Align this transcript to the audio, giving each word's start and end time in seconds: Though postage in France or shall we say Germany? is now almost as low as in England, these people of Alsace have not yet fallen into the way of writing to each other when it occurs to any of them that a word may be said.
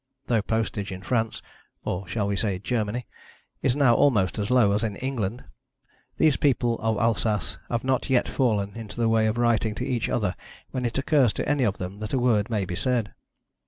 Though 0.25 0.41
postage 0.41 0.91
in 0.91 1.03
France 1.03 1.43
or 1.85 2.07
shall 2.07 2.25
we 2.25 2.35
say 2.35 2.57
Germany? 2.57 3.05
is 3.61 3.75
now 3.75 3.93
almost 3.93 4.39
as 4.39 4.49
low 4.49 4.71
as 4.71 4.83
in 4.83 4.95
England, 4.95 5.43
these 6.17 6.37
people 6.37 6.79
of 6.79 6.97
Alsace 6.97 7.59
have 7.69 7.83
not 7.83 8.09
yet 8.09 8.27
fallen 8.27 8.73
into 8.75 8.99
the 8.99 9.07
way 9.07 9.27
of 9.27 9.37
writing 9.37 9.75
to 9.75 9.85
each 9.85 10.09
other 10.09 10.33
when 10.71 10.85
it 10.87 10.97
occurs 10.97 11.33
to 11.33 11.47
any 11.47 11.63
of 11.65 11.77
them 11.77 11.99
that 11.99 12.13
a 12.13 12.17
word 12.17 12.49
may 12.49 12.65
be 12.65 12.75
said. 12.75 13.13